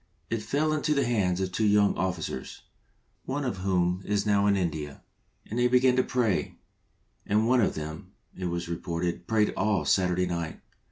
It 0.31 0.41
fell 0.41 0.73
into 0.73 0.95
the 0.95 1.05
hands 1.05 1.41
of 1.41 1.51
two 1.51 1.69
yoiing 1.69 1.95
Officers, 1.95 2.63
one 3.25 3.45
of 3.45 3.57
whom 3.57 4.01
is 4.03 4.25
now 4.25 4.47
in 4.47 4.55
India, 4.57 5.03
and 5.45 5.59
they 5.59 5.67
began 5.67 5.95
to 5.97 6.03
pray, 6.03 6.55
and 7.23 7.47
one 7.47 7.61
of 7.61 7.75
them, 7.75 8.13
it 8.35 8.45
was 8.45 8.67
reported, 8.67 9.27
prayed 9.27 9.53
all 9.55 9.85
Saturday 9.85 10.25
night. 10.25 10.59